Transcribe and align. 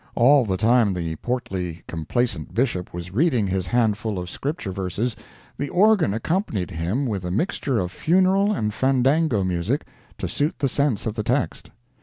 All 0.15 0.45
the 0.45 0.57
time 0.57 0.95
the 0.95 1.15
portly, 1.17 1.83
complacent 1.87 2.55
Bishop 2.55 2.91
was 2.91 3.11
reading 3.11 3.45
his 3.45 3.67
handful 3.67 4.17
of 4.17 4.31
Scripture 4.31 4.71
verses, 4.71 5.15
the 5.59 5.69
organ 5.69 6.11
accompanied 6.11 6.71
him 6.71 7.05
with 7.05 7.23
a 7.23 7.29
mixture 7.29 7.79
of 7.79 7.91
funeral 7.91 8.51
and 8.51 8.73
fandango 8.73 9.43
music, 9.43 9.85
to 10.17 10.27
suit 10.27 10.57
the 10.57 10.67
sense 10.67 11.05
of 11.05 11.13
the 11.13 11.21
text. 11.23 11.69